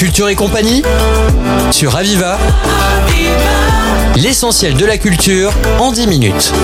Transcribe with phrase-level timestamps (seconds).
[0.00, 0.82] Culture et compagnie
[1.72, 2.38] sur Aviva.
[4.16, 6.54] L'essentiel de la culture en 10 minutes.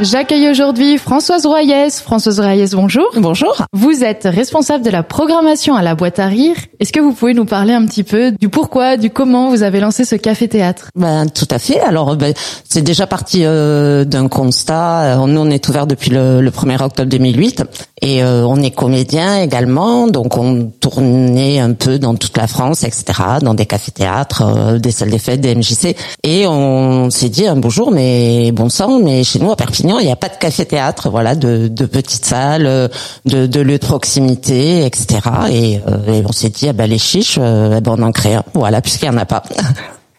[0.00, 2.00] J'accueille aujourd'hui Françoise Royès.
[2.00, 3.06] Françoise Royès, bonjour.
[3.16, 3.66] Bonjour.
[3.74, 6.56] Vous êtes responsable de la programmation à la boîte à rire.
[6.80, 9.80] Est-ce que vous pouvez nous parler un petit peu du pourquoi, du comment vous avez
[9.80, 11.80] lancé ce café-théâtre Ben tout à fait.
[11.80, 12.32] Alors ben,
[12.68, 15.16] c'est déjà parti euh, d'un constat.
[15.26, 17.62] Nous on est ouvert depuis le, le 1er octobre 2008
[18.02, 20.06] et euh, on est comédien également.
[20.06, 23.04] Donc on tournait un peu dans toute la France, etc.
[23.40, 25.96] Dans des cafés-théâtres, euh, des salles des fêtes, des MJC.
[26.22, 29.98] Et on s'est dit un beau jour, mais bon sang, mais chez nous à Perpignan
[29.98, 32.90] il n'y a pas de café-théâtre, voilà, de, de, petites salles,
[33.24, 35.20] de, de lieux de proximité, etc.
[35.50, 38.44] Et, euh, on s'est dit, ah ben les chiches, euh, ben on en crée un,
[38.54, 39.42] voilà, puisqu'il n'y en a pas.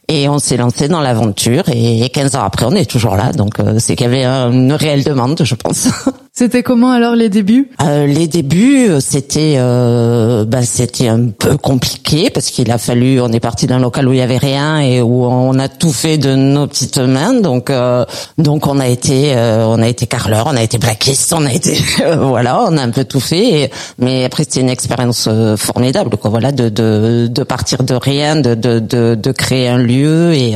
[0.10, 3.34] Et on s'est lancé dans l'aventure et 15 ans après, on est toujours là.
[3.34, 5.90] Donc euh, c'est qu'il y avait une réelle demande, je pense.
[6.40, 7.72] C'était comment alors les débuts?
[7.82, 13.20] Euh, Les débuts, c'était euh, bah, c'était un peu compliqué parce qu'il a fallu.
[13.20, 15.92] On est parti d'un local où il y avait rien et où on a tout
[15.92, 17.34] fait de nos petites mains.
[17.34, 18.06] Donc euh,
[18.38, 21.52] donc on a été euh, on a été carleur, on a été blackiste, on a
[21.52, 21.76] été
[22.20, 23.72] voilà, on a un peu tout fait.
[23.98, 26.30] Mais après c'était une expérience formidable quoi.
[26.30, 30.56] Voilà de de de partir de rien, de de de, de créer un lieu et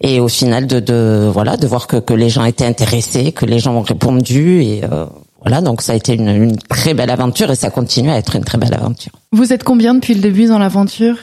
[0.00, 3.44] et au final de, de voilà de voir que, que les gens étaient intéressés, que
[3.44, 5.06] les gens ont répondu et euh,
[5.42, 8.36] voilà donc ça a été une, une, très belle aventure et ça continue à être
[8.36, 9.12] une très belle aventure.
[9.32, 11.16] Vous êtes combien depuis le début dans l'aventure?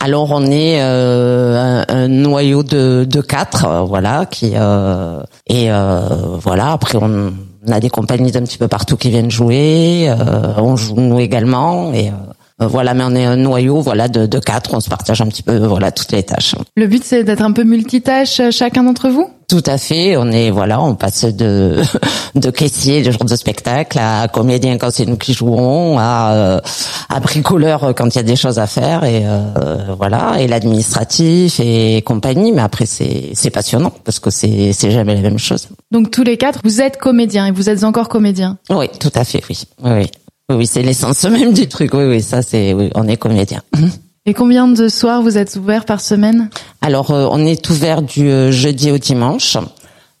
[0.00, 5.70] Alors on est euh, un, un, noyau de, de quatre euh, voilà qui euh, et
[5.70, 6.00] euh,
[6.40, 7.32] voilà après on,
[7.66, 10.10] on, a des compagnies d'un petit peu partout qui viennent jouer,
[10.56, 12.12] on joue nous également et euh,
[12.60, 14.74] voilà, mais on est un noyau, voilà, de, de quatre.
[14.74, 16.54] On se partage un petit peu, voilà, toutes les tâches.
[16.76, 19.30] Le but, c'est d'être un peu multitâche euh, chacun d'entre vous?
[19.48, 20.16] Tout à fait.
[20.16, 21.82] On est, voilà, on passe de
[22.36, 26.60] de caissier le jour de spectacle à comédien quand c'est nous qui jouons, à euh,
[27.08, 31.58] à bricoleur quand il y a des choses à faire et euh, voilà, et l'administratif
[31.58, 32.52] et compagnie.
[32.52, 35.68] Mais après, c'est c'est passionnant parce que c'est c'est jamais la même chose.
[35.90, 38.58] Donc tous les quatre, vous êtes comédiens et vous êtes encore comédiens?
[38.70, 39.42] Oui, tout à fait.
[39.48, 40.10] Oui, oui.
[40.50, 40.66] Oui.
[40.66, 41.94] C'est l'essence même du truc.
[41.94, 43.62] Oui, oui, ça c'est, oui, on est comédien.
[44.26, 46.50] Et combien de soirs vous êtes ouvert par semaine?
[46.82, 49.56] Alors, euh, on est ouvert du euh, jeudi au dimanche,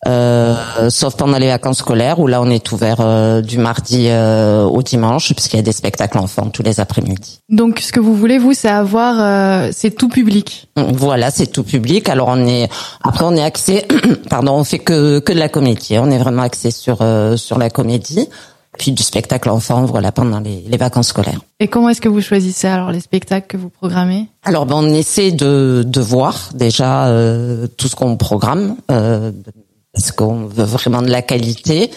[0.06, 4.64] euh, sauf pendant les vacances scolaires où là on est ouvert euh, du mardi euh,
[4.64, 7.40] au dimanche puisqu'il y a des spectacles enfants tous les après-midi.
[7.50, 10.68] Donc, ce que vous voulez vous, c'est avoir, c'est tout public.
[10.76, 12.08] Voilà, c'est tout public.
[12.08, 12.70] Alors on est,
[13.04, 13.86] après on est axé,
[14.30, 15.98] pardon, on fait que que de la comédie.
[15.98, 16.98] On est vraiment axé sur
[17.36, 18.28] sur la comédie
[18.80, 21.40] puis du spectacle enfant, voilà, pendant les, les vacances scolaires.
[21.58, 24.28] Et comment est-ce que vous choisissez alors les spectacles que vous programmez?
[24.42, 29.32] Alors, ben, on essaie de, de voir déjà euh, tout ce qu'on programme, euh,
[29.92, 31.90] parce qu'on veut vraiment de la qualité.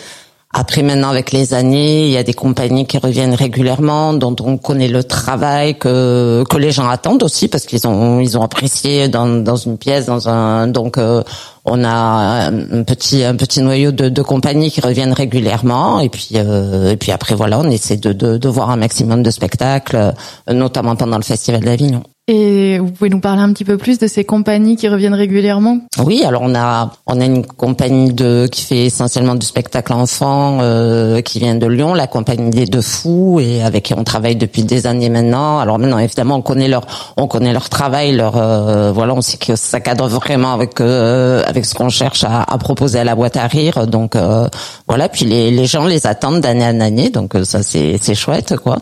[0.55, 4.57] Après, maintenant, avec les années, il y a des compagnies qui reviennent régulièrement, dont on
[4.57, 9.07] connaît le travail que que les gens attendent aussi, parce qu'ils ont ils ont apprécié
[9.07, 11.23] dans dans une pièce, dans un donc euh,
[11.65, 16.29] on a un petit un petit noyau de, de compagnies qui reviennent régulièrement, et puis
[16.35, 20.13] euh, et puis après voilà, on essaie de, de de voir un maximum de spectacles,
[20.47, 22.03] notamment pendant le festival d'Avignon.
[22.29, 25.79] Et vous pouvez nous parler un petit peu plus de ces compagnies qui reviennent régulièrement?
[26.05, 30.59] Oui, alors on a on a une compagnie de qui fait essentiellement du spectacle enfant
[30.61, 34.37] euh, qui vient de Lyon, la compagnie des Deux Fous et avec qui on travaille
[34.37, 35.59] depuis des années maintenant.
[35.59, 39.35] Alors maintenant évidemment on connaît leur on connaît leur travail, leur euh, voilà, on sait
[39.35, 43.15] que ça cadre vraiment avec euh, avec ce qu'on cherche à, à, proposer à la
[43.15, 43.85] boîte à rire.
[43.85, 44.47] Donc euh,
[44.87, 48.15] voilà, puis les les gens les attendent d'année en année, donc euh, ça c'est c'est
[48.15, 48.77] chouette quoi.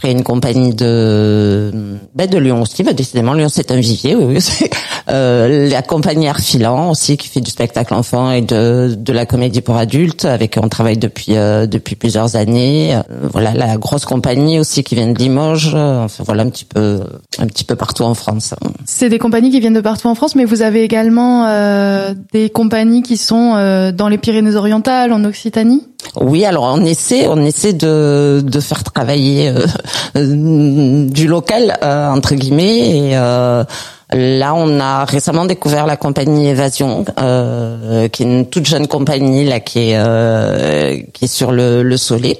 [0.00, 1.70] Après une compagnie de
[2.14, 4.68] ben de Lyon aussi, ben décidément Lyon c'est un vivier, oui, oui.
[5.10, 9.60] Euh, la compagnie Arfilan aussi qui fait du spectacle enfant et de de la comédie
[9.60, 12.94] pour adultes avec qui on travaille depuis euh, depuis plusieurs années.
[12.94, 17.02] Euh, voilà la grosse compagnie aussi qui vient de Limoges, enfin voilà un petit peu
[17.38, 18.54] un petit peu partout en France.
[18.86, 22.48] C'est des compagnies qui viennent de partout en France, mais vous avez également euh, des
[22.48, 25.86] compagnies qui sont euh, dans les Pyrénées-Orientales, en Occitanie?
[26.20, 29.66] Oui, alors on essaie, on essaie de, de faire travailler euh,
[30.14, 33.08] du local euh, entre guillemets.
[33.08, 33.64] Et, euh,
[34.12, 39.60] là, on a récemment découvert la compagnie Évasion, qui est une toute jeune compagnie là
[39.60, 42.38] qui est qui est sur le, le Soleil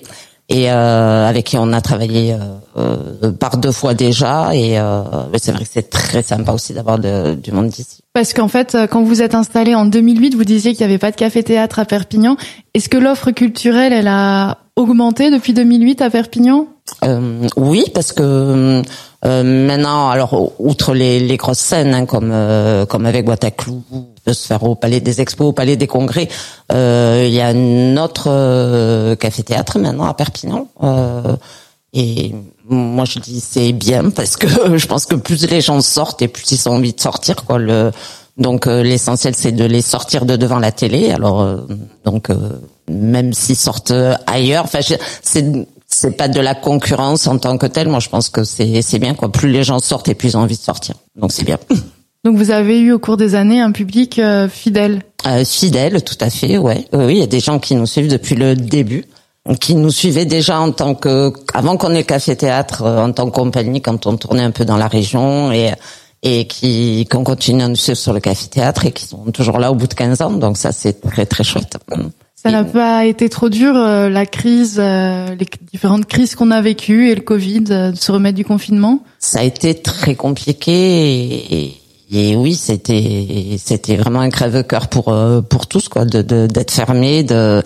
[0.51, 2.37] et euh, avec qui on a travaillé
[2.77, 5.03] euh, par deux fois déjà et euh,
[5.39, 8.01] c'est vrai que c'est très sympa aussi d'avoir du monde d'ici.
[8.13, 11.13] Parce qu'en fait, quand vous êtes installé en 2008, vous disiez qu'il n'y avait pas
[11.13, 12.37] de café-théâtre à Perpignan.
[12.75, 16.67] Est-ce que l'offre culturelle, elle a augmenté depuis 2008 à Perpignan?
[17.05, 18.83] Euh, Oui, parce que
[19.25, 23.83] euh, maintenant, alors outre les, les grosses scènes hein, comme euh, comme avec Guataclou,
[24.25, 26.29] peut se faire au Palais des Expos, au Palais des Congrès,
[26.73, 30.69] euh, il y a notre café-théâtre maintenant à Perpignan
[31.93, 32.35] Et
[32.69, 34.47] moi je dis c'est bien parce que
[34.79, 37.59] je pense que plus les gens sortent et plus ils ont envie de sortir quoi.
[37.59, 37.91] Le,
[38.41, 41.11] donc euh, l'essentiel c'est de les sortir de devant la télé.
[41.11, 41.59] Alors euh,
[42.05, 42.37] donc euh,
[42.89, 43.93] même s'ils sortent
[44.27, 44.81] ailleurs, enfin
[45.23, 47.89] c'est c'est pas de la concurrence en tant que telle.
[47.89, 49.31] Moi je pense que c'est c'est bien quoi.
[49.31, 50.95] Plus les gens sortent et plus ils ont envie de sortir.
[51.17, 51.59] Donc c'est bien.
[52.25, 54.21] Donc vous avez eu au cours des années un public
[54.51, 55.03] fidèle.
[55.47, 56.59] fidèle, tout à fait.
[56.59, 56.87] Ouais.
[56.93, 59.07] Oui, il y a des gens qui nous suivent depuis le début
[59.59, 63.27] qui nous suivaient déjà en tant que avant qu'on ait café théâtre euh, en tant
[63.27, 65.73] que compagnie quand on tournait un peu dans la région et
[66.23, 69.59] et qui qu'on continue à nous suivre sur le café théâtre et qui sont toujours
[69.59, 71.79] là au bout de 15 ans donc ça c'est très très chouette.
[72.43, 76.61] Ça n'a pas été trop dur euh, la crise euh, les différentes crises qu'on a
[76.61, 81.77] vécues et le Covid de se remettre du confinement Ça a été très compliqué et,
[82.13, 85.15] et oui, c'était c'était vraiment un crève-cœur pour
[85.49, 87.63] pour tous quoi de d'être fermé de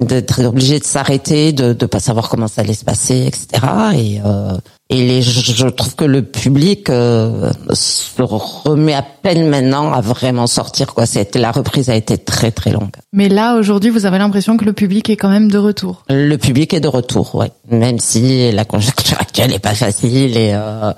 [0.00, 3.46] d'être obligé de s'arrêter, de ne pas savoir comment ça allait se passer, etc.
[3.94, 4.56] Et, euh,
[4.90, 10.48] et les, je trouve que le public euh, se remet à peine maintenant à vraiment
[10.48, 10.94] sortir.
[10.94, 12.90] Quoi, c'était la reprise a été très très longue.
[13.12, 16.02] Mais là aujourd'hui, vous avez l'impression que le public est quand même de retour.
[16.08, 17.52] Le public est de retour, ouais.
[17.70, 20.92] Même si la conjoncture actuelle est pas facile et euh,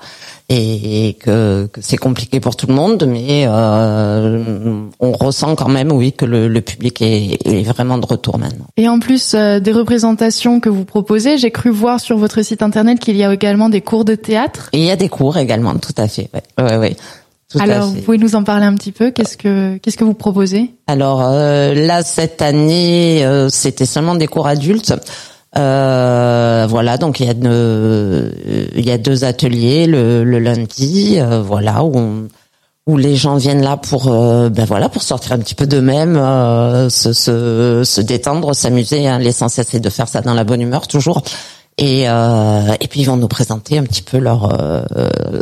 [0.54, 5.90] et que, que c'est compliqué pour tout le monde, mais euh, on ressent quand même,
[5.93, 8.66] oui, que le, le public est, est, vraiment de retour maintenant.
[8.76, 12.62] Et en plus euh, des représentations que vous proposez, j'ai cru voir sur votre site
[12.62, 14.69] internet qu'il y a également des cours de théâtre.
[14.72, 16.28] Et il y a des cours également, tout à fait.
[16.58, 16.96] Ouais, ouais, ouais.
[17.58, 20.70] Alors, vous pouvez nous en parler un petit peu Qu'est-ce que qu'est-ce que vous proposez?
[20.87, 24.94] Alors euh, là, cette année, euh, c'était seulement des cours adultes.
[25.58, 31.43] Euh, voilà, donc il y a il y a deux ateliers le, le lundi, euh,
[31.43, 32.28] voilà où
[32.87, 36.16] où les gens viennent là pour euh, ben voilà pour sortir un petit peu d'eux-mêmes,
[36.16, 39.06] euh, se, se, se détendre, s'amuser.
[39.06, 39.19] Hein.
[39.19, 41.22] L'essentiel c'est de faire ça dans la bonne humeur toujours.
[41.78, 44.52] Et et puis ils vont nous présenter un petit peu leur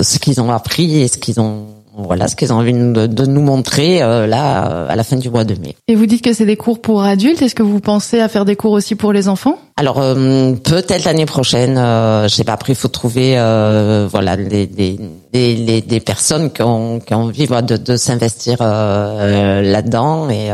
[0.00, 1.66] ce qu'ils ont appris et ce qu'ils ont
[2.02, 5.44] voilà ce qu'ils ont envie de, nous montrer euh, là à la fin du mois
[5.44, 5.76] de mai.
[5.88, 7.42] Et vous dites que c'est des cours pour adultes.
[7.42, 9.58] Est-ce que vous pensez à faire des cours aussi pour les enfants?
[9.80, 11.78] Alors euh, peut-être l'année prochaine.
[11.78, 12.52] Euh, je sais pas.
[12.52, 15.00] Après, il faut trouver euh, voilà des, des,
[15.32, 20.28] des, des, personnes qui ont, qui ont envie de, de s'investir là-dedans.
[20.28, 20.50] Et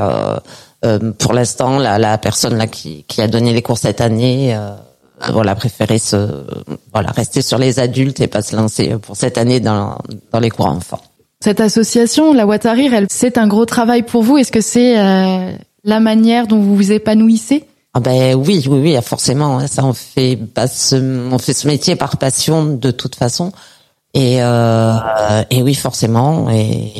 [1.19, 4.57] pour l'instant, la, la personne là qui, qui a donné les cours cette année
[5.33, 6.45] voilà préféré se
[6.93, 9.99] voilà rester sur les adultes et pas se lancer pour cette année dans
[10.31, 11.01] dans les cours enfants.
[11.41, 14.39] Cette association, la Watarir, elle, c'est un gros travail pour vous.
[14.39, 15.53] Est-ce que c'est euh,
[15.85, 17.65] la manière dont vous vous épanouissez?
[17.95, 19.59] Ah ben oui, oui, oui, forcément.
[19.59, 19.67] Hein.
[19.67, 20.97] Ça, on fait, pas ce,
[21.33, 23.53] on fait ce métier par passion de toute façon.
[24.15, 24.95] Et, euh,
[25.51, 26.49] et oui, forcément.
[26.51, 26.93] Et,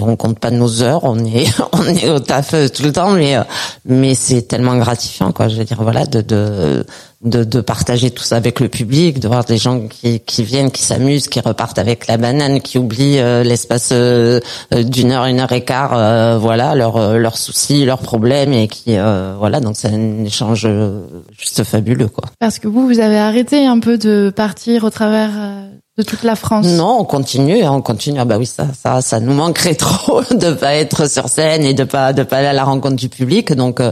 [0.00, 1.04] on compte pas nos heures.
[1.04, 3.36] On est, on est au taf tout le temps, mais,
[3.84, 5.48] mais c'est tellement gratifiant, quoi.
[5.48, 6.86] Je veux dire, voilà, de, de
[7.22, 10.70] de, de, partager tout ça avec le public, de voir des gens qui, qui viennent,
[10.70, 14.40] qui s'amusent, qui repartent avec la banane, qui oublient euh, l'espace euh,
[14.74, 18.96] euh, d'une heure, une heure et quart, voilà, leurs leurs soucis, leurs problèmes et qui
[19.38, 20.68] voilà, donc c'est un échange
[21.38, 22.24] juste fabuleux quoi.
[22.38, 25.30] Parce que vous, vous avez arrêté un peu de partir au travers
[25.98, 26.66] de toute la France.
[26.66, 28.18] Non, on continue, hein, on continue.
[28.18, 31.74] Ah bah oui, ça, ça, ça nous manquerait trop de pas être sur scène et
[31.74, 33.52] de pas, de pas aller à la rencontre du public.
[33.52, 33.82] Donc,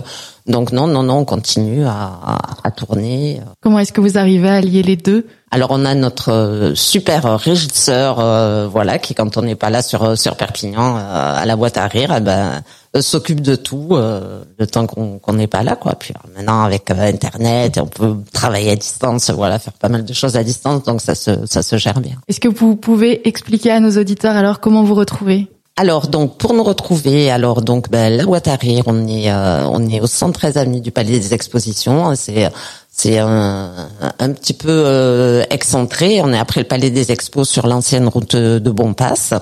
[0.46, 3.40] donc non, non, non, on continue à, à, tourner.
[3.62, 7.38] Comment est-ce que vous arrivez à lier les deux Alors on a notre euh, super
[7.38, 11.56] régisseur, euh, voilà, qui quand on n'est pas là sur sur Perpignan euh, à la
[11.56, 12.62] boîte à rire, eh ben
[13.00, 15.94] s'occupe de tout le temps qu'on n'est pas là, quoi.
[15.94, 20.36] Puis maintenant avec Internet, on peut travailler à distance, voilà, faire pas mal de choses
[20.36, 22.16] à distance, donc ça se ça se gère bien.
[22.26, 25.48] Est-ce que vous pouvez expliquer à nos auditeurs alors comment vous retrouvez?
[25.80, 29.64] Alors donc pour nous retrouver, alors donc ben, la boîte à rire, on est euh,
[29.64, 32.14] on est au 113 avenue du Palais des Expositions.
[32.16, 32.50] C'est
[32.90, 36.20] c'est un, un petit peu euh, excentré.
[36.20, 39.32] On est après le Palais des Expos sur l'ancienne route de Bonpass.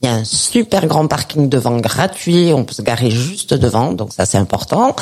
[0.00, 2.54] Il y a un super grand parking devant gratuit.
[2.54, 4.96] On peut se garer juste devant, donc ça c'est important.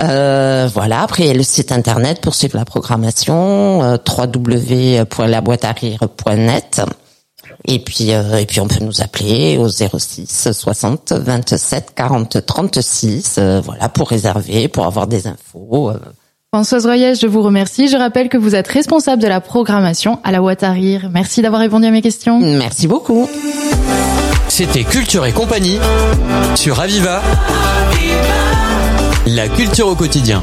[0.00, 1.02] Euh, voilà.
[1.02, 6.82] Après, il y a le site internet pour suivre la programmation, euh, www.laboîtearire.net.
[7.64, 13.40] Et puis, euh, et puis on peut nous appeler au 06 60 27 40 36,
[13.64, 15.90] voilà, pour réserver, pour avoir des infos.
[15.90, 15.98] Euh.
[16.52, 17.88] Françoise Royès, je vous remercie.
[17.88, 21.08] Je rappelle que vous êtes responsable de la programmation à la Ouattarir.
[21.10, 22.40] Merci d'avoir répondu à mes questions.
[22.40, 23.28] Merci beaucoup.
[24.48, 25.78] C'était Culture et compagnie
[26.56, 27.22] sur Aviva.
[29.26, 30.42] La culture au quotidien.